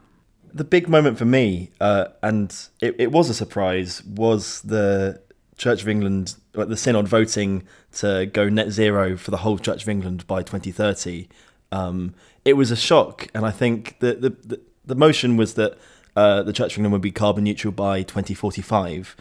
The 0.53 0.65
big 0.65 0.89
moment 0.89 1.17
for 1.17 1.23
me, 1.23 1.71
uh, 1.79 2.07
and 2.21 2.53
it, 2.81 2.97
it 2.99 3.13
was 3.13 3.29
a 3.29 3.33
surprise, 3.33 4.03
was 4.03 4.61
the 4.63 5.21
Church 5.55 5.81
of 5.81 5.87
England, 5.87 6.35
the 6.51 6.75
Synod 6.75 7.07
voting 7.07 7.63
to 7.93 8.25
go 8.33 8.49
net 8.49 8.71
zero 8.71 9.15
for 9.15 9.31
the 9.31 9.37
whole 9.37 9.57
Church 9.57 9.83
of 9.83 9.87
England 9.87 10.27
by 10.27 10.43
2030. 10.43 11.29
Um, 11.71 12.13
it 12.43 12.53
was 12.57 12.69
a 12.69 12.75
shock, 12.75 13.29
and 13.33 13.45
I 13.45 13.51
think 13.51 13.97
the 13.99 14.13
the, 14.13 14.29
the, 14.29 14.61
the 14.85 14.95
motion 14.95 15.37
was 15.37 15.53
that 15.53 15.77
uh, 16.17 16.43
the 16.43 16.51
Church 16.51 16.73
of 16.73 16.79
England 16.79 16.91
would 16.91 17.01
be 17.01 17.11
carbon 17.11 17.45
neutral 17.45 17.71
by 17.71 18.03
2045 18.03 19.15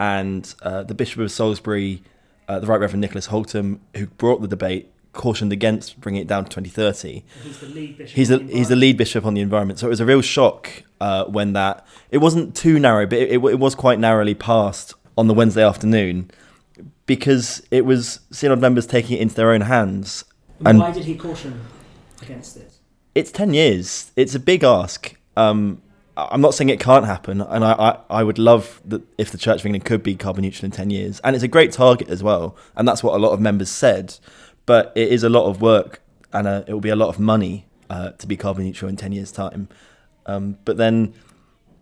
and 0.00 0.54
uh, 0.62 0.82
the 0.82 0.94
Bishop 0.94 1.20
of 1.20 1.30
Salisbury, 1.30 2.02
uh, 2.48 2.58
the 2.58 2.66
Right 2.66 2.80
Reverend 2.80 3.02
Nicholas 3.02 3.28
Holtam, 3.28 3.80
who 3.94 4.06
brought 4.06 4.40
the 4.40 4.48
debate, 4.48 4.90
cautioned 5.12 5.52
against 5.52 6.00
bringing 6.00 6.22
it 6.22 6.26
down 6.26 6.44
to 6.44 6.48
2030. 6.48 7.22
He's 7.42 7.58
the 7.58 7.66
lead 7.66 7.98
bishop. 7.98 8.16
He's 8.16 8.28
the, 8.28 8.38
he's 8.38 8.68
the 8.68 8.76
lead 8.76 8.96
bishop 8.96 9.26
on 9.26 9.34
the 9.34 9.42
environment. 9.42 9.78
So 9.78 9.86
it 9.86 9.90
was 9.90 10.00
a 10.00 10.06
real 10.06 10.22
shock 10.22 10.84
uh, 11.02 11.26
when 11.26 11.52
that 11.52 11.86
it 12.10 12.18
wasn't 12.18 12.56
too 12.56 12.78
narrow, 12.78 13.06
but 13.06 13.18
it, 13.18 13.32
it, 13.32 13.44
it, 13.44 13.58
was 13.58 13.74
quite 13.74 13.98
narrowly 13.98 14.34
passed 14.34 14.94
on 15.18 15.26
the 15.26 15.34
Wednesday 15.34 15.64
afternoon 15.64 16.30
because 17.04 17.62
it 17.70 17.84
was 17.84 18.20
synod 18.30 18.60
members 18.60 18.86
taking 18.86 19.18
it 19.18 19.20
into 19.20 19.34
their 19.34 19.52
own 19.52 19.62
hands. 19.62 20.24
And, 20.60 20.68
and 20.68 20.78
why 20.78 20.92
did 20.92 21.04
he 21.04 21.14
caution 21.14 21.60
against 22.22 22.56
it? 22.56 22.72
It's 23.14 23.30
ten 23.30 23.52
years. 23.52 24.12
It's 24.16 24.34
a 24.34 24.40
big 24.40 24.64
ask. 24.64 25.14
Um, 25.36 25.82
I'm 26.30 26.40
not 26.40 26.54
saying 26.54 26.68
it 26.68 26.80
can't 26.80 27.06
happen, 27.06 27.40
and 27.40 27.64
I, 27.64 27.72
I, 27.72 27.98
I, 28.20 28.24
would 28.24 28.38
love 28.38 28.80
that 28.84 29.02
if 29.18 29.30
the 29.30 29.38
Church 29.38 29.60
of 29.60 29.66
England 29.66 29.84
could 29.84 30.02
be 30.02 30.14
carbon 30.14 30.42
neutral 30.42 30.66
in 30.66 30.70
10 30.70 30.90
years. 30.90 31.20
And 31.20 31.34
it's 31.34 31.44
a 31.44 31.48
great 31.48 31.72
target 31.72 32.08
as 32.08 32.22
well, 32.22 32.56
and 32.76 32.86
that's 32.86 33.02
what 33.02 33.14
a 33.14 33.18
lot 33.18 33.32
of 33.32 33.40
members 33.40 33.70
said. 33.70 34.16
But 34.66 34.92
it 34.94 35.08
is 35.08 35.22
a 35.22 35.28
lot 35.28 35.46
of 35.46 35.60
work, 35.60 36.02
and 36.32 36.46
uh, 36.46 36.64
it 36.66 36.72
will 36.72 36.80
be 36.80 36.90
a 36.90 36.96
lot 36.96 37.08
of 37.08 37.18
money 37.18 37.66
uh, 37.88 38.10
to 38.10 38.26
be 38.26 38.36
carbon 38.36 38.64
neutral 38.64 38.88
in 38.88 38.96
10 38.96 39.12
years' 39.12 39.32
time. 39.32 39.68
Um, 40.26 40.58
but 40.64 40.76
then 40.76 41.14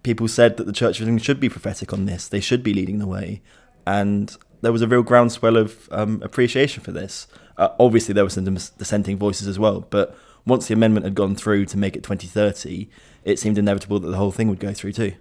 people 0.03 0.29
said 0.29 0.57
that 0.57 0.65
the 0.65 0.73
Church 0.73 1.01
of 1.01 1.09
England 1.09 1.25
should 1.25 1.41
be 1.41 1.49
prophetic 1.49 1.93
on 1.93 2.07
this, 2.07 2.29
they 2.29 2.41
should 2.41 2.63
be 2.63 2.75
leading 2.75 2.99
the 2.99 3.07
way. 3.07 3.43
And 3.87 4.37
there 4.61 4.73
was 4.73 4.83
a 4.83 4.89
real 4.89 5.03
groundswell 5.03 5.57
of 5.57 5.89
um, 5.93 6.21
appreciation 6.23 6.83
for 6.83 6.93
this. 6.93 7.27
Uh, 7.57 7.71
obviously, 7.79 8.13
there 8.13 8.25
were 8.25 8.31
some 8.31 8.45
dissenting 8.45 9.17
voices 9.17 9.49
as 9.49 9.59
well, 9.59 9.81
but 9.81 10.17
once 10.49 10.69
the 10.69 10.75
amendment 10.75 11.05
had 11.05 11.15
gone 11.15 11.35
through 11.37 11.67
to 11.67 11.79
make 11.79 11.95
it 11.95 12.03
2030, 12.03 12.89
it 13.25 13.39
seemed 13.39 13.59
inevitable 13.59 14.01
that 14.01 14.09
the 14.09 14.17
whole 14.17 14.33
thing 14.33 14.49
would 14.49 14.61
go 14.61 14.73
through 14.73 14.93
too. 14.93 15.13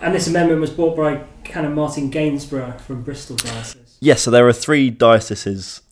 And 0.00 0.14
this 0.14 0.26
amendment 0.26 0.60
was 0.60 0.70
brought 0.70 0.96
by 0.96 1.24
Canon 1.44 1.74
Martin 1.74 2.10
Gainsborough 2.10 2.78
from 2.78 3.02
Bristol 3.02 3.36
Diocese. 3.36 3.98
Yes, 4.00 4.22
so 4.22 4.30
there 4.30 4.48
are 4.48 4.52
three 4.52 4.88
dioceses 4.88 5.82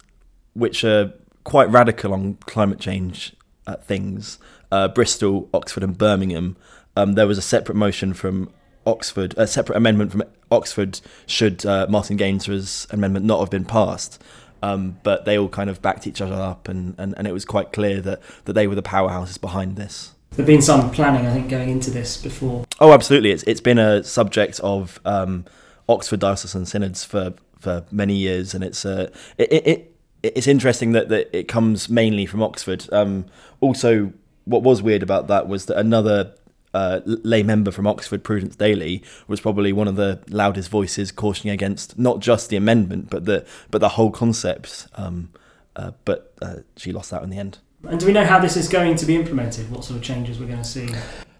which 0.54 0.82
are 0.82 1.12
quite 1.44 1.70
radical 1.70 2.12
on 2.12 2.34
climate 2.46 2.80
change 2.80 3.34
uh, 3.66 3.76
things 3.76 4.38
uh, 4.70 4.88
Bristol, 4.88 5.48
Oxford, 5.54 5.82
and 5.82 5.96
Birmingham. 5.96 6.56
Um, 6.96 7.14
there 7.14 7.26
was 7.26 7.38
a 7.38 7.42
separate 7.42 7.74
motion 7.74 8.12
from 8.12 8.50
Oxford, 8.86 9.34
a 9.36 9.46
separate 9.46 9.76
amendment 9.76 10.10
from 10.12 10.24
Oxford, 10.50 11.00
should 11.26 11.64
uh, 11.64 11.86
Martin 11.88 12.16
Gainsborough's 12.16 12.86
amendment 12.90 13.24
not 13.24 13.40
have 13.40 13.50
been 13.50 13.64
passed. 13.64 14.22
Um, 14.62 14.98
but 15.02 15.24
they 15.24 15.38
all 15.38 15.48
kind 15.48 15.70
of 15.70 15.80
backed 15.80 16.06
each 16.06 16.20
other 16.20 16.34
up, 16.34 16.68
and, 16.68 16.94
and, 16.98 17.14
and 17.16 17.26
it 17.26 17.32
was 17.32 17.44
quite 17.44 17.72
clear 17.72 18.00
that, 18.00 18.20
that 18.44 18.54
they 18.54 18.66
were 18.66 18.74
the 18.74 18.82
powerhouses 18.82 19.40
behind 19.40 19.76
this. 19.76 20.14
There's 20.32 20.46
been 20.46 20.62
some 20.62 20.90
planning, 20.90 21.26
I 21.26 21.32
think, 21.32 21.48
going 21.48 21.68
into 21.68 21.90
this 21.90 22.16
before. 22.16 22.64
Oh, 22.80 22.92
absolutely. 22.92 23.30
It's 23.30 23.42
it's 23.44 23.60
been 23.60 23.78
a 23.78 24.04
subject 24.04 24.60
of 24.60 25.00
um, 25.04 25.44
Oxford 25.88 26.20
diocesan 26.20 26.66
synods 26.66 27.04
for, 27.04 27.34
for 27.58 27.84
many 27.90 28.14
years, 28.14 28.54
and 28.54 28.62
it's 28.62 28.84
uh, 28.84 29.10
it, 29.38 29.52
it, 29.66 29.94
it's 30.22 30.46
interesting 30.46 30.92
that, 30.92 31.08
that 31.08 31.36
it 31.36 31.48
comes 31.48 31.88
mainly 31.88 32.26
from 32.26 32.42
Oxford. 32.42 32.86
Um, 32.92 33.26
also, 33.60 34.12
what 34.44 34.62
was 34.62 34.82
weird 34.82 35.02
about 35.02 35.28
that 35.28 35.48
was 35.48 35.66
that 35.66 35.78
another 35.78 36.32
uh, 36.74 37.00
lay 37.04 37.42
member 37.42 37.70
from 37.70 37.86
Oxford, 37.86 38.22
Prudence 38.24 38.56
Daly, 38.56 39.02
was 39.26 39.40
probably 39.40 39.72
one 39.72 39.88
of 39.88 39.96
the 39.96 40.20
loudest 40.28 40.68
voices 40.68 41.12
cautioning 41.12 41.52
against 41.52 41.98
not 41.98 42.20
just 42.20 42.50
the 42.50 42.56
amendment, 42.56 43.10
but 43.10 43.24
the 43.24 43.46
but 43.70 43.80
the 43.80 43.90
whole 43.90 44.10
concept. 44.10 44.86
Um, 44.94 45.30
uh, 45.76 45.92
but 46.04 46.34
uh, 46.42 46.56
she 46.76 46.92
lost 46.92 47.12
out 47.12 47.22
in 47.22 47.30
the 47.30 47.38
end. 47.38 47.58
And 47.88 48.00
do 48.00 48.06
we 48.06 48.12
know 48.12 48.24
how 48.24 48.40
this 48.40 48.56
is 48.56 48.68
going 48.68 48.96
to 48.96 49.06
be 49.06 49.14
implemented? 49.14 49.70
What 49.70 49.84
sort 49.84 49.98
of 49.98 50.02
changes 50.02 50.40
we're 50.40 50.46
going 50.46 50.58
to 50.58 50.64
see? 50.64 50.88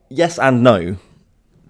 Yes 0.08 0.38
and 0.38 0.62
no. 0.62 0.96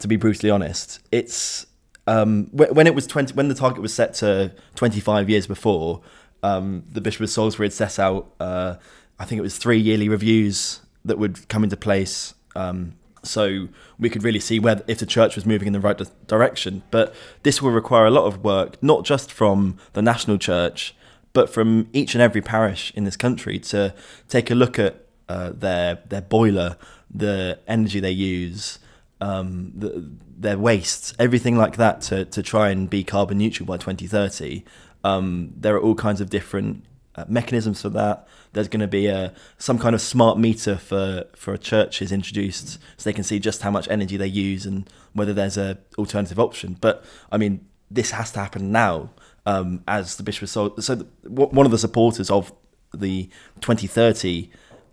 To 0.01 0.09
be 0.09 0.17
brutally 0.17 0.51
honest, 0.51 1.01
it's 1.11 1.67
um, 2.07 2.49
when 2.53 2.87
it 2.87 2.95
was 2.95 3.07
twenty 3.07 3.35
when 3.35 3.49
the 3.49 3.55
target 3.55 3.83
was 3.83 3.93
set 3.93 4.15
to 4.15 4.53
twenty 4.77 5.01
five 5.01 5.29
years 5.29 5.47
before. 5.47 6.03
Um, 6.41 6.85
the 6.93 7.01
Bishop 7.01 7.23
of 7.23 7.31
Salisbury 7.31 7.67
had 7.67 7.73
set 7.73 7.99
out, 7.99 8.33
uh, 8.39 8.77
I 9.19 9.25
think 9.25 9.41
it 9.41 9.43
was 9.43 9.59
three 9.59 9.79
yearly 9.79 10.09
reviews 10.09 10.81
that 11.05 11.19
would 11.19 11.49
come 11.49 11.65
into 11.65 11.77
place. 11.77 12.35
Um, 12.55 12.95
so 13.23 13.69
we 13.99 14.11
could 14.11 14.23
really 14.23 14.41
see 14.41 14.59
where 14.59 14.83
if 14.87 14.99
the 14.99 15.07
church 15.07 15.35
was 15.35 15.45
moving 15.45 15.67
in 15.67 15.73
the 15.73 15.81
right 15.81 16.01
direction. 16.27 16.83
But 16.91 17.15
this 17.43 17.61
will 17.61 17.71
require 17.71 18.07
a 18.07 18.11
lot 18.11 18.27
of 18.27 18.45
work, 18.45 18.83
not 18.83 19.05
just 19.05 19.33
from 19.33 19.77
the 19.93 20.03
national 20.03 20.39
church, 20.39 20.95
but 21.33 21.51
from 21.51 21.89
each 21.93 22.15
and 22.15 22.23
every 22.23 22.41
parish 22.41 22.93
in 22.95 23.05
this 23.05 23.17
country 23.17 23.59
to 23.59 23.95
take 24.29 24.51
a 24.51 24.55
look 24.55 24.79
at 24.79 25.05
uh, 25.29 25.51
their 25.51 25.99
their 26.09 26.23
boiler, 26.23 26.77
the 27.13 27.59
energy 27.67 28.01
they 28.01 28.11
use, 28.11 28.79
um, 29.21 29.73
the, 29.75 30.11
their 30.37 30.59
wastes, 30.59 31.15
everything 31.19 31.57
like 31.57 31.77
that 31.77 32.01
to, 32.03 32.25
to 32.27 32.43
try 32.43 32.71
and 32.71 32.89
be 32.89 33.05
carbon 33.05 33.39
neutral 33.39 33.67
by 33.67 33.77
2030. 33.77 34.65
Um, 35.05 35.53
there 35.57 35.75
are 35.75 35.81
all 35.81 35.95
kinds 35.95 36.21
of 36.21 36.31
different 36.31 36.85
mechanisms 37.29 37.83
for 37.83 37.89
that. 37.91 38.29
There's 38.53 38.69
going 38.69 38.81
to 38.81 38.89
be 38.89 39.07
a 39.07 39.35
some 39.59 39.79
kind 39.79 39.95
of 39.95 40.01
smart 40.01 40.39
meter 40.39 40.77
for 40.77 41.25
for 41.35 41.57
churches 41.57 42.13
introduced, 42.13 42.79
so 42.97 43.05
they 43.05 43.13
can 43.13 43.25
see 43.25 43.39
just 43.39 43.63
how 43.63 43.71
much 43.71 43.89
energy 43.89 44.17
they 44.17 44.27
use 44.27 44.67
and 44.67 44.89
whether 45.13 45.33
there's 45.33 45.57
a 45.57 45.79
alternative 45.97 46.39
option. 46.39 46.77
But 46.81 47.05
I 47.31 47.39
mean, 47.39 47.67
this 47.91 48.11
has 48.13 48.33
to 48.33 48.41
happen 48.41 48.73
now 48.73 49.11
um, 49.49 49.83
as 49.89 50.17
the 50.17 50.23
Bishop 50.23 50.43
of 50.43 50.85
so 50.85 50.95
the, 50.95 51.07
one 51.25 51.65
of 51.65 51.73
the 51.73 51.79
supporters 51.79 52.31
of 52.31 52.53
the 52.93 53.25
2030 53.61 54.51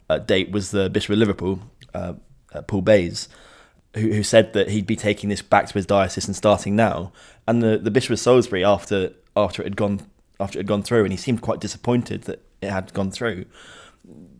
uh, 0.09 0.19
date 0.19 0.51
was 0.51 0.71
the 0.71 0.89
Bishop 0.89 1.11
of 1.11 1.19
Liverpool, 1.19 1.59
uh, 1.93 2.13
uh, 2.53 2.61
Paul 2.61 2.81
Bayes, 2.81 3.27
who, 3.95 4.13
who 4.13 4.23
said 4.23 4.53
that 4.53 4.69
he'd 4.69 4.87
be 4.87 4.95
taking 4.95 5.29
this 5.29 5.41
back 5.41 5.67
to 5.67 5.73
his 5.73 5.85
diocese 5.85 6.27
and 6.27 6.35
starting 6.35 6.75
now. 6.75 7.11
And 7.47 7.61
the, 7.61 7.77
the 7.77 7.91
Bishop 7.91 8.11
of 8.11 8.19
Salisbury, 8.19 8.63
after 8.63 9.11
after 9.35 9.61
it 9.61 9.65
had 9.65 9.75
gone 9.75 10.01
after 10.39 10.57
it 10.57 10.61
had 10.61 10.67
gone 10.67 10.83
through, 10.83 11.03
and 11.03 11.11
he 11.11 11.17
seemed 11.17 11.41
quite 11.41 11.59
disappointed 11.59 12.23
that 12.23 12.41
it 12.61 12.69
had 12.69 12.93
gone 12.93 13.11
through, 13.11 13.45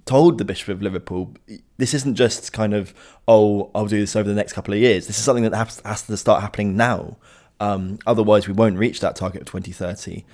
told 0.06 0.38
the 0.38 0.46
Bishop 0.46 0.70
of 0.70 0.82
Liverpool, 0.82 1.36
this 1.78 1.94
isn't 1.94 2.16
just 2.16 2.54
kind 2.54 2.74
of, 2.74 2.94
oh, 3.28 3.72
I'll 3.74 3.88
do 3.88 4.00
this 4.00 4.16
over 4.16 4.30
the 4.30 4.36
next 4.36 4.54
couple 4.54 4.74
of 4.74 4.80
years. 4.80 5.08
This 5.08 5.18
is 5.18 5.24
something 5.24 5.44
that 5.44 5.56
has, 5.56 5.82
has 5.86 6.04
to 6.04 6.18
start 6.18 6.42
happening 6.42 6.78
now. 6.78 7.18
Um, 7.60 8.00
otherwise, 8.06 8.48
we 8.48 8.54
won't 8.54 8.78
reach 8.78 9.00
that 9.00 9.16
target 9.16 9.42
of 9.42 9.48
2030. 9.48 10.26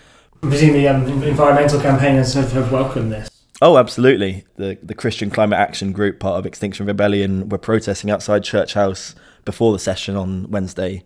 Presumably, 0.42 0.88
um, 0.88 1.06
environmental 1.24 1.80
campaigners 1.80 2.34
have, 2.34 2.52
have 2.54 2.72
welcomed 2.72 3.12
this. 3.12 3.30
Oh, 3.64 3.78
absolutely. 3.78 4.44
The 4.56 4.80
the 4.82 4.96
Christian 4.96 5.30
Climate 5.30 5.60
Action 5.60 5.92
Group, 5.92 6.20
part 6.20 6.40
of 6.40 6.48
Extinction 6.48 6.88
Rebellion, 6.88 7.48
were 7.48 7.60
protesting 7.60 8.10
outside 8.10 8.44
Church 8.44 8.74
House 8.74 9.14
before 9.46 9.72
the 9.72 9.78
session 9.78 10.16
on 10.16 10.50
Wednesday 10.50 11.04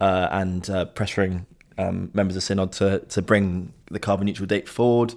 uh, 0.00 0.28
and 0.30 0.68
uh, 0.70 0.86
pressuring 0.86 1.44
um, 1.80 2.10
members 2.14 2.36
of 2.36 2.42
Synod 2.42 2.72
to, 2.72 3.00
to 3.00 3.22
bring 3.22 3.72
the 3.90 3.98
carbon 3.98 4.26
neutral 4.26 4.46
date 4.46 4.68
forward. 4.68 5.14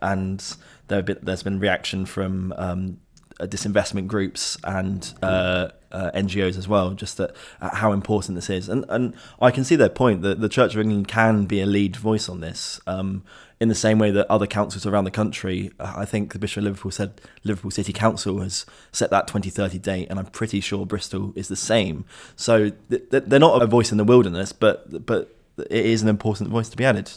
And 0.00 0.44
there 0.88 1.02
there's 1.02 1.42
been 1.42 1.58
reaction 1.58 2.06
from 2.06 2.52
um, 2.56 2.98
uh, 3.40 3.46
disinvestment 3.46 4.06
groups 4.06 4.56
and 4.64 5.12
uh, 5.22 5.68
uh, 5.90 6.10
NGOs 6.14 6.56
as 6.56 6.68
well, 6.68 6.90
just 6.92 7.18
at, 7.20 7.34
at, 7.60 7.74
how 7.74 7.92
important 7.92 8.36
this 8.36 8.50
is. 8.50 8.68
And 8.68 8.84
and 8.88 9.14
I 9.40 9.50
can 9.50 9.64
see 9.64 9.76
their 9.76 9.88
point 9.88 10.22
that 10.22 10.40
the 10.40 10.48
Church 10.48 10.74
of 10.74 10.80
England 10.80 11.08
can 11.08 11.46
be 11.46 11.60
a 11.60 11.66
lead 11.66 11.96
voice 11.96 12.28
on 12.28 12.40
this. 12.40 12.80
Um, 12.86 13.24
in 13.60 13.68
the 13.68 13.74
same 13.74 13.98
way 13.98 14.10
that 14.10 14.30
other 14.30 14.46
councils 14.46 14.84
around 14.84 15.04
the 15.04 15.10
country, 15.10 15.70
uh, 15.80 15.94
I 15.96 16.04
think 16.04 16.32
the 16.32 16.38
Bishop 16.38 16.58
of 16.58 16.64
Liverpool 16.64 16.90
said 16.90 17.20
Liverpool 17.44 17.70
City 17.70 17.92
Council 17.92 18.40
has 18.40 18.66
set 18.92 19.10
that 19.10 19.26
2030 19.26 19.78
date, 19.78 20.08
and 20.10 20.18
I'm 20.18 20.26
pretty 20.26 20.60
sure 20.60 20.84
Bristol 20.84 21.32
is 21.34 21.48
the 21.48 21.56
same. 21.56 22.04
So 22.36 22.70
th- 22.90 23.04
they're 23.10 23.38
not 23.38 23.62
a 23.62 23.66
voice 23.66 23.90
in 23.90 23.96
the 23.96 24.04
wilderness, 24.04 24.52
but 24.52 25.06
but 25.06 25.34
it 25.58 25.86
is 25.86 26.02
an 26.02 26.08
important 26.08 26.50
voice 26.50 26.68
to 26.68 26.76
be 26.76 26.84
added. 26.84 27.10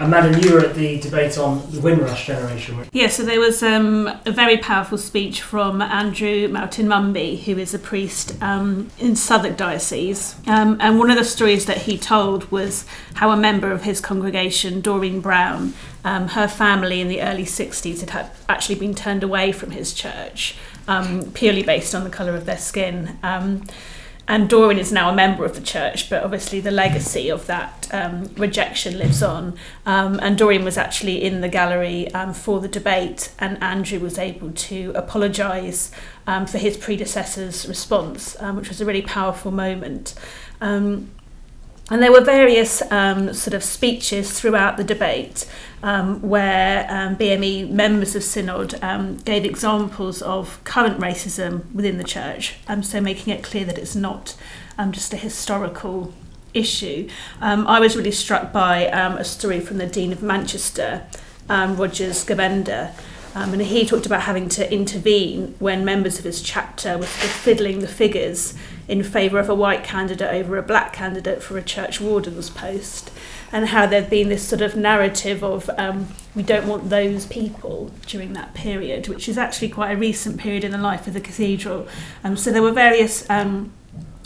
And 0.00 0.10
Madam, 0.10 0.42
you 0.42 0.54
were 0.54 0.60
at 0.60 0.74
the 0.74 0.98
debate 0.98 1.36
on 1.36 1.70
the 1.72 1.78
Windrush 1.78 2.26
generation. 2.26 2.88
Yeah, 2.90 3.08
so 3.08 3.22
there 3.22 3.38
was 3.38 3.62
um, 3.62 4.06
a 4.24 4.32
very 4.32 4.56
powerful 4.56 4.96
speech 4.96 5.42
from 5.42 5.82
Andrew 5.82 6.48
Moughtin-Mumby, 6.48 7.42
who 7.42 7.58
is 7.58 7.74
a 7.74 7.78
priest 7.78 8.40
um, 8.42 8.88
in 8.98 9.14
Southwark 9.14 9.58
Diocese. 9.58 10.36
Um, 10.46 10.78
and 10.80 10.98
one 10.98 11.10
of 11.10 11.18
the 11.18 11.24
stories 11.24 11.66
that 11.66 11.82
he 11.82 11.98
told 11.98 12.50
was 12.50 12.86
how 13.16 13.30
a 13.30 13.36
member 13.36 13.70
of 13.72 13.82
his 13.82 14.00
congregation, 14.00 14.80
Doreen 14.80 15.20
Brown, 15.20 15.74
um, 16.02 16.28
her 16.28 16.48
family 16.48 17.02
in 17.02 17.08
the 17.08 17.20
early 17.20 17.44
60s 17.44 18.08
had 18.08 18.30
actually 18.48 18.76
been 18.76 18.94
turned 18.94 19.22
away 19.22 19.52
from 19.52 19.72
his 19.72 19.92
church 19.92 20.56
um, 20.88 21.30
purely 21.32 21.62
based 21.62 21.94
on 21.94 22.04
the 22.04 22.10
colour 22.10 22.34
of 22.34 22.46
their 22.46 22.56
skin. 22.56 23.18
And 24.28 24.48
Doreen 24.48 24.78
is 24.78 24.92
now 24.92 25.10
a 25.10 25.14
member 25.14 25.44
of 25.44 25.54
the 25.54 25.60
church, 25.60 26.08
but 26.08 26.22
obviously 26.22 26.60
the 26.60 26.70
legacy 26.70 27.28
of 27.28 27.46
that 27.46 27.88
um, 27.92 28.32
rejection 28.36 28.96
lives 28.98 29.22
on. 29.22 29.56
Um, 29.86 30.20
and 30.22 30.38
Doreen 30.38 30.64
was 30.64 30.78
actually 30.78 31.22
in 31.22 31.40
the 31.40 31.48
gallery 31.48 32.12
um, 32.14 32.32
for 32.32 32.60
the 32.60 32.68
debate, 32.68 33.32
and 33.38 33.60
Andrew 33.62 33.98
was 33.98 34.18
able 34.18 34.52
to 34.52 34.92
apologise 34.94 35.90
um, 36.26 36.46
for 36.46 36.58
his 36.58 36.76
predecessor's 36.76 37.66
response, 37.66 38.36
um, 38.40 38.56
which 38.56 38.68
was 38.68 38.80
a 38.80 38.84
really 38.84 39.02
powerful 39.02 39.50
moment. 39.50 40.14
Um, 40.60 41.10
and 41.90 42.02
there 42.02 42.12
were 42.12 42.20
various 42.20 42.82
um, 42.92 43.34
sort 43.34 43.52
of 43.52 43.64
speeches 43.64 44.38
throughout 44.38 44.76
the 44.76 44.84
debate 44.84 45.46
um, 45.82 46.22
where 46.22 46.86
um, 46.88 47.16
BME 47.16 47.70
members 47.70 48.14
of 48.14 48.22
Synod 48.22 48.82
um, 48.82 49.16
gave 49.18 49.44
examples 49.44 50.22
of 50.22 50.62
current 50.64 50.98
racism 50.98 51.70
within 51.74 51.98
the 51.98 52.04
church, 52.04 52.56
um, 52.68 52.82
so 52.82 53.00
making 53.00 53.32
it 53.32 53.42
clear 53.42 53.64
that 53.64 53.76
it's 53.76 53.96
not 53.96 54.36
um, 54.78 54.92
just 54.92 55.12
a 55.12 55.16
historical 55.16 56.14
issue. 56.54 57.08
Um, 57.40 57.66
I 57.66 57.80
was 57.80 57.96
really 57.96 58.12
struck 58.12 58.52
by 58.52 58.82
a 58.84 59.24
story 59.24 59.60
from 59.60 59.78
the 59.78 59.86
Dean 59.86 60.12
of 60.12 60.22
Manchester, 60.22 61.06
Rogers 61.48 62.24
Govender, 62.24 62.92
um, 63.34 63.52
and 63.52 63.62
he 63.62 63.86
talked 63.86 64.06
about 64.06 64.22
having 64.22 64.48
to 64.50 64.72
intervene 64.72 65.54
when 65.58 65.84
members 65.84 66.18
of 66.18 66.24
his 66.24 66.42
chapter 66.42 66.98
were 66.98 67.06
fiddling 67.06 67.80
the 67.80 67.88
figures 67.88 68.54
in 68.90 69.04
favour 69.04 69.38
of 69.38 69.48
a 69.48 69.54
white 69.54 69.84
candidate 69.84 70.34
over 70.34 70.56
a 70.56 70.62
black 70.62 70.92
candidate 70.92 71.40
for 71.42 71.56
a 71.56 71.62
church 71.62 72.00
warden's 72.00 72.50
post, 72.50 73.12
and 73.52 73.68
how 73.68 73.86
there'd 73.86 74.10
been 74.10 74.28
this 74.28 74.42
sort 74.42 74.60
of 74.60 74.74
narrative 74.74 75.44
of 75.44 75.70
um, 75.78 76.08
we 76.34 76.42
don't 76.42 76.66
want 76.66 76.90
those 76.90 77.24
people 77.26 77.92
during 78.06 78.32
that 78.32 78.52
period, 78.52 79.06
which 79.06 79.28
is 79.28 79.38
actually 79.38 79.68
quite 79.68 79.92
a 79.92 79.96
recent 79.96 80.38
period 80.38 80.64
in 80.64 80.72
the 80.72 80.78
life 80.78 81.06
of 81.06 81.14
the 81.14 81.20
cathedral. 81.20 81.86
Um, 82.24 82.36
so 82.36 82.50
there 82.50 82.62
were 82.62 82.72
various 82.72 83.28
um, 83.30 83.72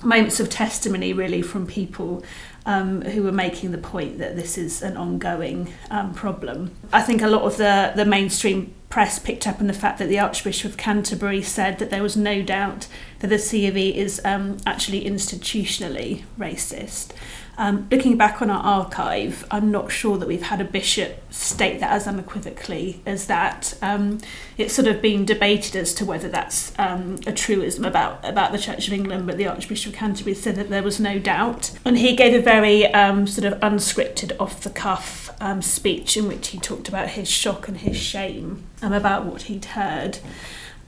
moments 0.03 0.41
of 0.41 0.49
testimony 0.49 1.13
really 1.13 1.43
from 1.43 1.67
people 1.67 2.25
um, 2.67 3.03
who 3.03 3.23
were 3.23 3.33
making 3.33 3.71
the 3.73 3.79
point 3.79 4.19
that 4.19 4.37
this 4.37 4.57
is 4.57 4.83
an 4.83 4.97
ongoing 4.97 5.73
um, 5.91 6.15
problem. 6.15 6.71
I 6.91 7.03
think 7.03 7.21
a 7.21 7.29
lot 7.29 7.43
of 7.43 7.59
the, 7.59 7.93
the 7.95 8.07
mainstream 8.07 8.75
press 8.95 9.19
picked 9.19 9.45
up 9.45 9.59
on 9.59 9.67
the 9.67 9.73
fact 9.73 9.99
that 9.99 10.07
the 10.07 10.21
Archbishop 10.21 10.71
of 10.71 10.77
Canterbury 10.77 11.43
said 11.43 11.81
that 11.81 11.91
there 11.91 12.01
was 12.01 12.17
no 12.17 12.43
doubt 12.43 12.87
that 13.19 13.27
the 13.27 13.41
C 13.41 13.67
of 13.67 13.77
E 13.77 13.89
is 13.89 14.21
um, 14.25 14.59
actually 14.65 15.05
institutionally 15.05 16.23
racist. 16.39 17.11
Um, 17.59 17.89
looking 17.91 18.17
back 18.17 18.41
on 18.41 18.51
our 18.51 18.63
archive, 18.63 19.47
I'm 19.51 19.73
not 19.73 19.91
sure 19.91 20.17
that 20.19 20.29
we've 20.29 20.43
had 20.43 20.61
a 20.61 20.65
bishop 20.65 21.21
state 21.33 21.81
that 21.81 21.91
as 21.91 22.07
unequivocally 22.07 23.01
as 23.05 23.27
that. 23.27 23.77
Um, 23.83 24.21
it's 24.59 24.75
sort 24.75 24.87
of 24.87 25.03
been 25.03 25.25
debated 25.25 25.75
as 25.75 25.93
to 25.95 26.05
whether 26.05 26.29
that's 26.29 26.73
um, 26.79 27.19
a 27.27 27.33
truism 27.33 27.85
about, 27.85 28.25
about 28.25 28.53
the 28.53 28.59
Church 28.59 28.87
of 28.87 28.95
England, 28.95 29.27
but 29.27 29.39
the 29.39 29.49
Archbishop 29.49 29.93
of 29.93 29.99
Canterbury 29.99 30.35
said 30.35 30.55
that 30.55 30.71
there 30.71 30.85
was 30.85 31.01
no 31.01 31.19
doubt. 31.19 31.73
And 31.85 31.99
he 31.99 32.15
gave 32.15 32.33
a 32.33 32.43
very 32.43 32.87
um, 32.95 33.27
sort 33.27 33.53
of 33.53 33.59
unscripted, 33.59 34.33
off 34.39 34.61
the 34.61 34.71
cuff 34.71 35.24
um, 35.41 35.63
speech 35.63 36.17
in 36.17 36.29
which 36.29 36.49
he 36.49 36.59
talked 36.59 36.89
about 36.89 37.11
his 37.11 37.31
shock 37.31 37.69
and 37.69 37.79
his 37.79 37.97
shame 37.97 38.65
um, 38.83 38.93
about 38.93 39.25
what 39.25 39.43
he'd 39.43 39.65
heard. 39.65 40.19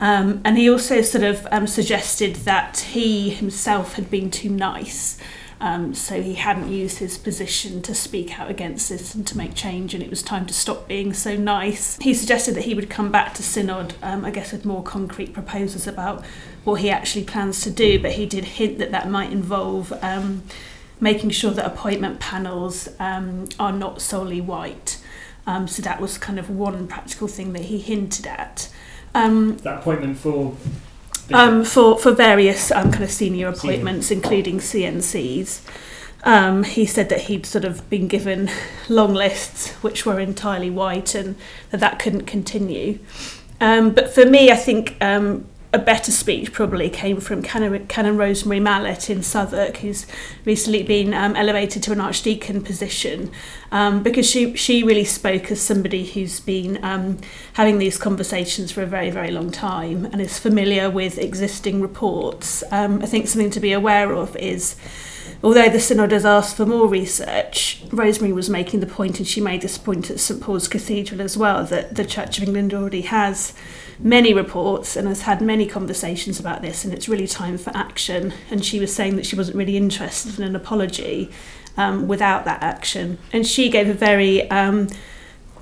Um, 0.01 0.43
and 0.45 0.59
he 0.59 0.69
also 0.69 1.01
sort 1.03 1.25
of 1.25 1.47
um, 1.51 1.67
suggested 1.67 2.37
that 2.37 2.79
he 2.79 3.31
himself 3.31 3.95
had 3.95 4.11
been 4.11 4.31
too 4.31 4.51
nice. 4.51 5.19
Um, 5.59 5.95
so 5.95 6.21
he 6.21 6.35
hadn't 6.35 6.71
used 6.71 6.99
his 6.99 7.17
position 7.17 7.81
to 7.83 7.95
speak 7.95 8.39
out 8.39 8.51
against 8.51 8.91
this 8.91 9.15
and 9.15 9.27
to 9.27 9.39
make 9.39 9.55
change, 9.55 9.95
and 9.95 10.03
it 10.03 10.11
was 10.11 10.23
time 10.23 10.45
to 10.47 10.53
stop 10.53 10.87
being 10.87 11.15
so 11.15 11.35
nice. 11.35 11.97
He 11.97 12.13
suggested 12.13 12.55
that 12.57 12.65
he 12.65 12.75
would 12.75 12.91
come 12.91 13.11
back 13.11 13.33
to 13.35 13.43
Synod, 13.43 13.95
um, 14.03 14.27
I 14.27 14.31
guess, 14.31 14.53
with 14.53 14.67
more 14.67 14.83
concrete 14.83 15.33
proposals 15.33 15.87
about 15.87 16.23
what 16.65 16.81
he 16.81 16.91
actually 16.91 17.25
plans 17.25 17.63
to 17.63 17.71
do, 17.71 17.99
but 17.99 18.13
he 18.13 18.27
did 18.27 18.45
hint 18.45 18.77
that 18.79 18.91
that 18.91 19.09
might 19.09 19.33
involve 19.33 19.95
um, 20.03 20.43
making 21.01 21.31
sure 21.31 21.51
that 21.51 21.67
appointment 21.67 22.21
panels 22.21 22.89
um, 22.99 23.49
are 23.59 23.73
not 23.73 24.01
solely 24.01 24.41
white. 24.41 25.03
Um, 25.47 25.69
so 25.69 25.83
that 25.83 26.01
was 26.01 26.19
kind 26.19 26.39
of 26.39 26.51
one 26.51 26.89
practical 26.89 27.29
thing 27.29 27.53
that 27.53 27.63
he 27.67 27.79
hinted 27.79 28.27
at. 28.27 28.69
Um, 29.15 29.57
That 29.59 29.79
appointment 29.79 30.19
for. 30.19 30.57
um, 31.33 31.65
for 31.65 31.99
for 31.99 32.13
various 32.13 32.71
um, 32.71 32.91
kind 32.91 33.05
of 33.05 33.11
senior 33.11 33.49
appointments, 33.49 34.11
including 34.11 34.59
CNCs. 34.59 35.61
Um, 36.25 36.65
he 36.65 36.87
said 36.87 37.09
that 37.11 37.23
he'd 37.23 37.47
sort 37.47 37.65
of 37.65 37.89
been 37.89 38.09
given 38.09 38.51
long 38.89 39.15
lists 39.15 39.71
which 39.83 40.05
were 40.05 40.19
entirely 40.19 40.71
white 40.71 41.15
and 41.15 41.37
that 41.71 41.79
that 41.81 41.99
couldn't 42.01 42.27
continue. 42.27 42.99
Um, 43.61 43.91
but 43.91 44.13
for 44.13 44.27
me, 44.27 44.51
I 44.51 44.57
think 44.57 44.97
um, 45.01 45.47
a 45.77 45.79
better 45.79 46.11
speech 46.11 46.53
probably 46.53 46.89
came 46.89 47.21
from 47.21 47.43
Canon, 47.43 47.87
Canon 47.87 48.17
Rosemary 48.17 48.61
Mallett 48.61 49.11
in 49.11 49.23
Southwark, 49.23 49.77
who's 49.77 50.07
recently 50.47 50.83
been 50.83 51.13
um, 51.13 51.37
elevated 51.37 51.83
to 51.83 51.93
an 51.93 52.01
archdeacon 52.01 52.63
position, 52.63 53.31
um, 53.71 54.03
because 54.03 54.29
she 54.29 54.57
she 54.57 54.83
really 54.83 55.05
spoke 55.05 55.51
as 55.51 55.61
somebody 55.61 56.07
who's 56.07 56.41
been 56.41 56.83
um, 56.83 57.19
having 57.53 57.77
these 57.77 57.99
conversations 57.99 58.73
for 58.73 58.83
a 58.83 58.87
very 58.87 59.11
very 59.11 59.31
long 59.31 59.51
time 59.51 60.07
and 60.07 60.21
is 60.21 60.39
familiar 60.39 60.89
with 60.91 61.19
existing 61.19 61.83
reports. 61.83 62.65
Um, 62.71 63.03
I 63.03 63.07
think 63.07 63.29
something 63.29 63.51
to 63.51 63.61
be 63.61 63.73
aware 63.73 64.13
of 64.13 64.35
is. 64.37 64.77
Although 65.43 65.69
the 65.69 65.81
Synod 65.81 66.13
has 66.13 66.25
asked 66.25 66.57
for 66.57 66.65
more 66.65 66.89
research, 66.89 67.83
Rosemary 67.93 68.33
was 68.33 68.49
making 68.49 68.81
the 68.81 68.87
point, 68.87 69.19
and 69.19 69.29
she 69.29 69.41
made 69.41 69.61
this 69.61 69.77
point 69.77 70.11
at 70.11 70.19
St 70.19 70.41
Paul's 70.41 70.67
Cathedral 70.67 71.21
as 71.21 71.37
well, 71.37 71.63
that 71.65 71.95
the 71.95 72.07
Church 72.07 72.39
of 72.39 72.45
England 72.45 72.73
already 72.73 73.03
has 73.03 73.53
many 73.99 74.35
reports 74.35 74.97
and 74.97 75.09
has 75.09 75.23
had 75.23 75.41
many 75.41 75.67
conversations 75.67 76.39
about 76.39 76.63
this, 76.63 76.85
and 76.85 76.93
it's 76.93 77.09
really 77.09 77.27
time 77.27 77.59
for 77.59 77.75
action. 77.77 78.33
And 78.51 78.65
she 78.65 78.81
was 78.81 78.95
saying 78.95 79.17
that 79.17 79.27
she 79.27 79.37
wasn't 79.37 79.57
really 79.57 79.77
interested 79.77 80.39
in 80.39 80.45
an 80.45 80.57
apology 80.57 81.31
um, 81.77 82.09
without 82.09 82.45
that 82.45 82.63
action. 82.63 83.19
And 83.33 83.47
she 83.47 83.71
gave 83.71 83.89
a 83.89 83.95
very 83.95 84.51
um, 84.51 84.89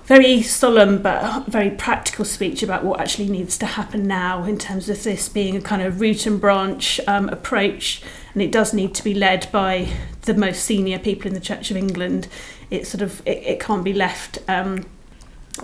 very 0.04 0.42
solemn 0.42 1.00
but 1.00 1.46
very 1.46 1.70
practical 1.70 2.24
speech 2.24 2.62
about 2.62 2.84
what 2.84 3.00
actually 3.00 3.28
needs 3.28 3.56
to 3.56 3.66
happen 3.66 4.06
now 4.06 4.44
in 4.44 4.58
terms 4.58 4.88
of 4.90 5.02
this 5.02 5.28
being 5.28 5.56
a 5.56 5.60
kind 5.60 5.80
of 5.80 6.00
root 6.00 6.26
and 6.26 6.40
branch 6.40 7.00
um, 7.06 7.28
approach 7.30 8.02
and 8.34 8.42
it 8.42 8.52
does 8.52 8.74
need 8.74 8.94
to 8.94 9.02
be 9.02 9.14
led 9.14 9.50
by 9.50 9.88
the 10.22 10.34
most 10.34 10.62
senior 10.62 10.98
people 10.98 11.26
in 11.26 11.32
the 11.34 11.40
Church 11.40 11.70
of 11.70 11.76
England 11.76 12.28
it 12.70 12.86
sort 12.86 13.00
of 13.00 13.26
it, 13.26 13.38
it 13.44 13.60
can't 13.60 13.82
be 13.82 13.94
left 13.94 14.38
um, 14.46 14.84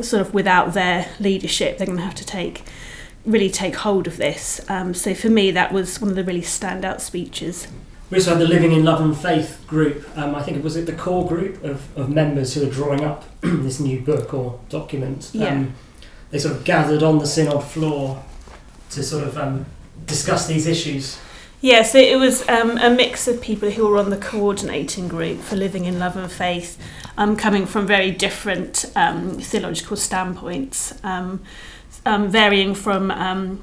sort 0.00 0.20
of 0.20 0.32
without 0.32 0.74
their 0.74 1.08
leadership 1.18 1.78
they're 1.78 1.86
going 1.86 1.98
to 1.98 2.04
have 2.04 2.14
to 2.14 2.24
take 2.24 2.62
really 3.26 3.50
take 3.50 3.76
hold 3.76 4.06
of 4.06 4.16
this 4.16 4.60
um, 4.70 4.94
so 4.94 5.14
for 5.14 5.28
me 5.28 5.50
that 5.50 5.72
was 5.72 6.00
one 6.00 6.10
of 6.10 6.16
the 6.16 6.24
really 6.24 6.42
standout 6.42 7.00
speeches 7.00 7.66
We 8.10 8.18
also 8.18 8.30
had 8.30 8.40
the 8.40 8.48
Living 8.48 8.72
in 8.72 8.84
Love 8.84 9.00
and 9.00 9.16
Faith 9.16 9.64
group. 9.68 10.04
Um, 10.18 10.34
I 10.34 10.42
think 10.42 10.56
it 10.56 10.64
was 10.64 10.74
it 10.74 10.86
the 10.86 10.94
core 10.94 11.28
group 11.28 11.62
of, 11.62 11.96
of 11.96 12.10
members 12.10 12.54
who 12.54 12.66
are 12.66 12.70
drawing 12.70 13.04
up 13.04 13.24
this 13.40 13.78
new 13.78 14.00
book 14.00 14.34
or 14.34 14.58
document. 14.68 15.30
Yeah. 15.32 15.50
Um, 15.50 15.74
they 16.30 16.40
sort 16.40 16.56
of 16.56 16.64
gathered 16.64 17.04
on 17.04 17.18
the 17.18 17.26
synod 17.26 17.62
floor 17.62 18.24
to 18.90 19.02
sort 19.04 19.24
of 19.24 19.38
um, 19.38 19.66
discuss 20.06 20.48
these 20.48 20.66
issues. 20.66 21.18
Yeah, 21.62 21.82
so 21.82 21.98
it 21.98 22.18
was 22.18 22.48
um, 22.48 22.78
a 22.78 22.88
mix 22.88 23.28
of 23.28 23.42
people 23.42 23.70
who 23.70 23.86
were 23.86 23.98
on 23.98 24.08
the 24.08 24.16
coordinating 24.16 25.08
group 25.08 25.40
for 25.40 25.56
Living 25.56 25.84
in 25.84 25.98
Love 25.98 26.16
and 26.16 26.32
Faith, 26.32 26.78
um, 27.18 27.36
coming 27.36 27.66
from 27.66 27.86
very 27.86 28.10
different 28.10 28.86
um, 28.96 29.32
theological 29.32 29.98
standpoints, 29.98 30.98
um, 31.04 31.42
um, 32.06 32.30
varying 32.30 32.74
from 32.74 33.10
um, 33.10 33.62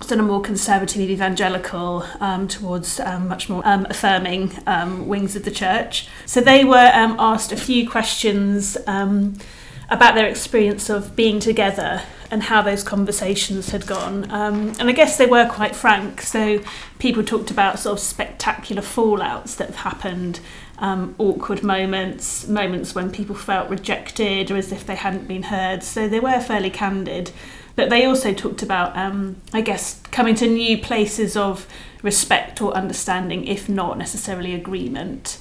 sort 0.00 0.18
of 0.18 0.26
more 0.26 0.40
conservative 0.40 1.08
evangelical 1.08 2.04
um, 2.18 2.48
towards 2.48 2.98
um, 2.98 3.28
much 3.28 3.48
more 3.48 3.62
um, 3.64 3.86
affirming 3.88 4.58
wings 5.06 5.36
of 5.36 5.44
the 5.44 5.52
church. 5.52 6.08
So 6.26 6.40
they 6.40 6.64
were 6.64 6.74
asked 6.76 7.52
a 7.52 7.56
few 7.56 7.88
questions 7.88 8.76
about 8.84 10.16
their 10.16 10.26
experience 10.26 10.90
of 10.90 11.14
being 11.14 11.38
together 11.38 12.02
and 12.32 12.44
how 12.44 12.62
those 12.62 12.82
conversations 12.82 13.70
had 13.70 13.86
gone. 13.86 14.28
Um, 14.30 14.72
and 14.80 14.88
I 14.88 14.92
guess 14.92 15.18
they 15.18 15.26
were 15.26 15.46
quite 15.46 15.76
frank. 15.76 16.22
So 16.22 16.60
people 16.98 17.22
talked 17.22 17.50
about 17.50 17.78
sort 17.78 17.92
of 17.92 18.00
spectacular 18.00 18.80
fallouts 18.80 19.54
that 19.58 19.66
have 19.66 19.76
happened, 19.76 20.40
um, 20.78 21.14
awkward 21.18 21.62
moments, 21.62 22.48
moments 22.48 22.94
when 22.94 23.12
people 23.12 23.36
felt 23.36 23.68
rejected 23.68 24.50
or 24.50 24.56
as 24.56 24.72
if 24.72 24.86
they 24.86 24.94
hadn't 24.94 25.28
been 25.28 25.44
heard. 25.44 25.82
So 25.82 26.08
they 26.08 26.20
were 26.20 26.40
fairly 26.40 26.70
candid. 26.70 27.32
But 27.76 27.90
they 27.90 28.06
also 28.06 28.32
talked 28.32 28.62
about, 28.62 28.96
um, 28.96 29.36
I 29.52 29.60
guess, 29.60 30.00
coming 30.10 30.34
to 30.36 30.46
new 30.46 30.78
places 30.78 31.36
of 31.36 31.66
respect 32.02 32.62
or 32.62 32.72
understanding, 32.72 33.46
if 33.46 33.68
not 33.68 33.98
necessarily 33.98 34.54
agreement. 34.54 35.38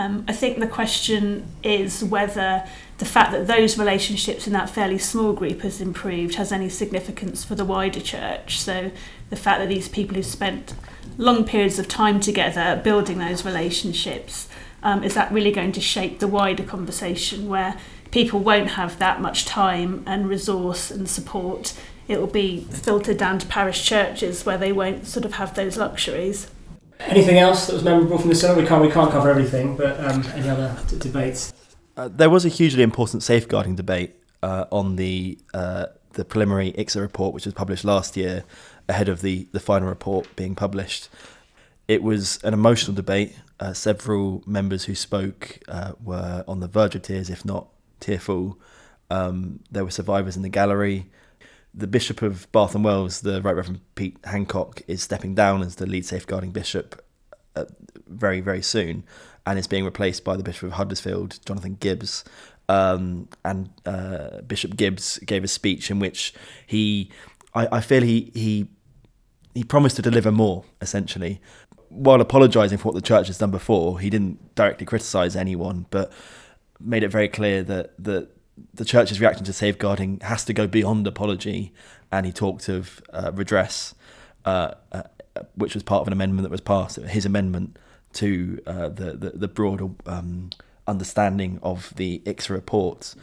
Um, 0.00 0.24
I 0.26 0.32
think 0.32 0.60
the 0.60 0.66
question 0.66 1.46
is 1.62 2.02
whether 2.02 2.66
the 2.96 3.04
fact 3.04 3.32
that 3.32 3.46
those 3.46 3.76
relationships 3.76 4.46
in 4.46 4.54
that 4.54 4.70
fairly 4.70 4.96
small 4.96 5.34
group 5.34 5.60
has 5.60 5.78
improved 5.78 6.36
has 6.36 6.52
any 6.52 6.70
significance 6.70 7.44
for 7.44 7.54
the 7.54 7.66
wider 7.66 8.00
church. 8.00 8.60
So 8.60 8.92
the 9.28 9.36
fact 9.36 9.60
that 9.60 9.68
these 9.68 9.88
people 9.90 10.14
who 10.14 10.22
spent 10.22 10.72
long 11.18 11.44
periods 11.44 11.78
of 11.78 11.86
time 11.86 12.18
together 12.18 12.80
building 12.82 13.18
those 13.18 13.44
relationships, 13.44 14.48
um, 14.82 15.04
is 15.04 15.12
that 15.12 15.30
really 15.30 15.52
going 15.52 15.72
to 15.72 15.82
shape 15.82 16.18
the 16.18 16.28
wider 16.28 16.62
conversation 16.62 17.46
where 17.46 17.78
people 18.10 18.40
won't 18.40 18.70
have 18.70 18.98
that 19.00 19.20
much 19.20 19.44
time 19.44 20.02
and 20.06 20.30
resource 20.30 20.90
and 20.90 21.10
support? 21.10 21.74
It 22.08 22.18
will 22.18 22.26
be 22.26 22.60
filtered 22.70 23.18
down 23.18 23.38
to 23.40 23.46
parish 23.46 23.84
churches 23.84 24.46
where 24.46 24.56
they 24.56 24.72
won't 24.72 25.06
sort 25.06 25.26
of 25.26 25.34
have 25.34 25.54
those 25.54 25.76
luxuries. 25.76 26.50
Anything 27.00 27.38
else 27.38 27.66
that 27.66 27.72
was 27.74 27.82
memorable 27.82 28.18
from 28.18 28.28
the 28.28 28.36
synod? 28.36 28.58
We 28.58 28.66
can't 28.66 28.82
we 28.82 28.90
can't 28.90 29.10
cover 29.10 29.30
everything, 29.30 29.76
but 29.76 29.98
um, 30.00 30.24
any 30.34 30.48
other 30.48 30.76
d- 30.88 30.98
debates? 30.98 31.52
Uh, 31.96 32.08
there 32.08 32.30
was 32.30 32.44
a 32.44 32.48
hugely 32.48 32.82
important 32.82 33.22
safeguarding 33.22 33.74
debate 33.74 34.14
uh, 34.42 34.66
on 34.70 34.96
the 34.96 35.38
uh, 35.54 35.86
the 36.12 36.24
preliminary 36.24 36.72
IICSA 36.72 37.00
report, 37.00 37.34
which 37.34 37.44
was 37.46 37.54
published 37.54 37.84
last 37.84 38.16
year, 38.16 38.44
ahead 38.88 39.08
of 39.08 39.22
the 39.22 39.48
the 39.52 39.60
final 39.60 39.88
report 39.88 40.28
being 40.36 40.54
published. 40.54 41.08
It 41.88 42.02
was 42.02 42.38
an 42.44 42.54
emotional 42.54 42.94
debate. 42.94 43.36
Uh, 43.58 43.72
several 43.72 44.42
members 44.46 44.84
who 44.84 44.94
spoke 44.94 45.58
uh, 45.68 45.92
were 46.02 46.44
on 46.46 46.60
the 46.60 46.68
verge 46.68 46.94
of 46.94 47.02
tears, 47.02 47.28
if 47.28 47.44
not 47.44 47.68
tearful. 47.98 48.58
Um, 49.10 49.60
there 49.70 49.84
were 49.84 49.90
survivors 49.90 50.36
in 50.36 50.42
the 50.42 50.48
gallery. 50.48 51.06
The 51.72 51.86
Bishop 51.86 52.22
of 52.22 52.50
Bath 52.52 52.74
and 52.74 52.84
Wells, 52.84 53.20
the 53.20 53.40
Right 53.42 53.54
Reverend 53.54 53.80
Pete 53.94 54.18
Hancock, 54.24 54.82
is 54.88 55.02
stepping 55.02 55.34
down 55.34 55.62
as 55.62 55.76
the 55.76 55.86
lead 55.86 56.04
safeguarding 56.04 56.50
bishop 56.50 57.04
uh, 57.54 57.66
very, 58.08 58.40
very 58.40 58.62
soon 58.62 59.04
and 59.46 59.58
is 59.58 59.66
being 59.66 59.84
replaced 59.84 60.24
by 60.24 60.36
the 60.36 60.42
Bishop 60.42 60.64
of 60.64 60.72
Huddersfield, 60.72 61.38
Jonathan 61.44 61.76
Gibbs. 61.78 62.24
Um, 62.68 63.28
and 63.44 63.70
uh, 63.86 64.42
Bishop 64.42 64.76
Gibbs 64.76 65.18
gave 65.18 65.44
a 65.44 65.48
speech 65.48 65.90
in 65.90 65.98
which 65.98 66.34
he, 66.66 67.10
I, 67.54 67.68
I 67.72 67.80
feel 67.80 68.02
he, 68.02 68.30
he, 68.34 68.68
he 69.54 69.64
promised 69.64 69.96
to 69.96 70.02
deliver 70.02 70.30
more, 70.30 70.64
essentially. 70.80 71.40
While 71.88 72.20
apologising 72.20 72.78
for 72.78 72.88
what 72.88 72.94
the 72.94 73.00
church 73.00 73.26
has 73.28 73.38
done 73.38 73.50
before, 73.50 73.98
he 73.98 74.10
didn't 74.10 74.54
directly 74.54 74.86
criticise 74.86 75.34
anyone, 75.34 75.86
but 75.90 76.12
made 76.78 77.02
it 77.02 77.08
very 77.08 77.28
clear 77.28 77.62
that, 77.64 77.94
that 78.02 78.28
the 78.74 78.84
church's 78.84 79.20
reaction 79.20 79.44
to 79.44 79.52
safeguarding 79.52 80.20
has 80.20 80.44
to 80.44 80.52
go 80.52 80.66
beyond 80.66 81.06
apology. 81.06 81.72
And 82.12 82.26
he 82.26 82.32
talked 82.32 82.68
of 82.68 83.00
uh, 83.12 83.32
redress, 83.34 83.94
uh, 84.44 84.74
uh, 84.92 85.02
which 85.54 85.74
was 85.74 85.82
part 85.82 86.02
of 86.02 86.06
an 86.08 86.12
amendment 86.12 86.42
that 86.42 86.50
was 86.50 86.60
passed, 86.60 86.96
his 86.96 87.24
amendment 87.24 87.78
to 88.14 88.60
uh, 88.66 88.88
the, 88.88 89.12
the, 89.12 89.30
the 89.30 89.48
broader 89.48 89.88
um, 90.06 90.50
understanding 90.86 91.60
of 91.62 91.92
the 91.96 92.20
IICSA 92.26 92.50
reports. 92.50 93.16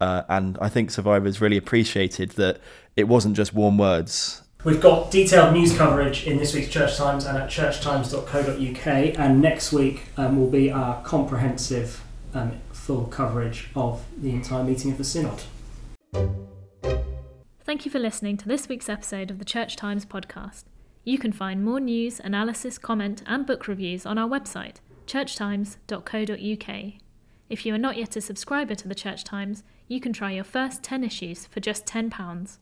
Uh, 0.00 0.22
and 0.28 0.58
I 0.60 0.68
think 0.68 0.90
survivors 0.90 1.40
really 1.40 1.56
appreciated 1.56 2.30
that 2.32 2.60
it 2.96 3.08
wasn't 3.08 3.36
just 3.36 3.54
warm 3.54 3.78
words. 3.78 4.42
We've 4.64 4.80
got 4.80 5.10
detailed 5.10 5.52
news 5.52 5.76
coverage 5.76 6.26
in 6.26 6.38
this 6.38 6.54
week's 6.54 6.68
Church 6.68 6.96
Times 6.96 7.26
and 7.26 7.36
at 7.36 7.50
churchtimes.co.uk, 7.50 8.86
and 9.18 9.40
next 9.42 9.72
week 9.72 10.06
um, 10.16 10.38
will 10.38 10.50
be 10.50 10.70
our 10.70 11.02
comprehensive 11.02 12.02
um, 12.34 12.60
full 12.72 13.04
coverage 13.06 13.70
of 13.74 14.04
the 14.16 14.30
entire 14.30 14.64
meeting 14.64 14.90
of 14.90 14.98
the 14.98 15.04
Synod. 15.04 15.42
Thank 17.64 17.84
you 17.84 17.90
for 17.90 17.98
listening 17.98 18.36
to 18.38 18.48
this 18.48 18.68
week's 18.68 18.88
episode 18.88 19.30
of 19.30 19.38
the 19.38 19.44
Church 19.44 19.76
Times 19.76 20.04
podcast. 20.04 20.64
You 21.04 21.18
can 21.18 21.32
find 21.32 21.64
more 21.64 21.80
news, 21.80 22.20
analysis, 22.20 22.78
comment, 22.78 23.22
and 23.26 23.46
book 23.46 23.68
reviews 23.68 24.04
on 24.06 24.18
our 24.18 24.28
website, 24.28 24.76
churchtimes.co.uk. 25.06 26.92
If 27.48 27.66
you 27.66 27.74
are 27.74 27.78
not 27.78 27.96
yet 27.96 28.16
a 28.16 28.20
subscriber 28.20 28.74
to 28.74 28.88
the 28.88 28.94
Church 28.94 29.22
Times, 29.22 29.62
you 29.86 30.00
can 30.00 30.12
try 30.12 30.32
your 30.32 30.44
first 30.44 30.82
10 30.82 31.04
issues 31.04 31.46
for 31.46 31.60
just 31.60 31.86
£10. 31.86 32.58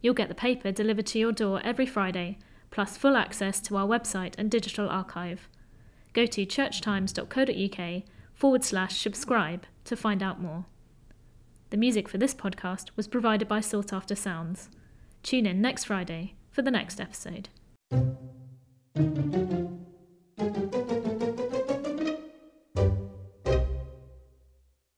You'll 0.00 0.14
get 0.14 0.28
the 0.28 0.34
paper 0.34 0.72
delivered 0.72 1.06
to 1.06 1.18
your 1.18 1.32
door 1.32 1.60
every 1.64 1.86
Friday, 1.86 2.38
plus 2.70 2.96
full 2.96 3.16
access 3.16 3.60
to 3.62 3.76
our 3.76 3.86
website 3.86 4.34
and 4.36 4.50
digital 4.50 4.88
archive. 4.88 5.48
Go 6.12 6.26
to 6.26 6.44
churchtimes.co.uk 6.44 8.02
forward 8.34 8.64
slash 8.64 8.98
subscribe 8.98 9.64
to 9.84 9.96
find 9.96 10.22
out 10.22 10.40
more. 10.40 10.66
The 11.70 11.76
music 11.76 12.08
for 12.08 12.18
this 12.18 12.34
podcast 12.34 12.90
was 12.96 13.08
provided 13.08 13.48
by 13.48 13.60
Sought 13.60 13.92
After 13.92 14.14
Sounds. 14.14 14.68
Tune 15.22 15.46
in 15.46 15.60
next 15.60 15.84
Friday 15.84 16.34
for 16.50 16.62
the 16.62 16.70
next 16.70 17.00
episode. 17.00 17.48